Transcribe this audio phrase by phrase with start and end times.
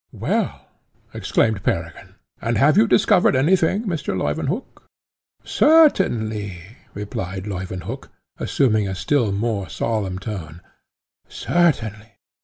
[0.13, 0.67] "Well!"
[1.13, 4.17] exclaimed Peregrine; "and have you discovered anything, Mr.
[4.17, 4.87] Leuwenhock?"
[5.43, 6.57] "Certainly!"
[6.95, 8.09] replied Leuwenhock,
[8.39, 10.61] assuming a still more solemn tone
[11.29, 12.13] "certainly!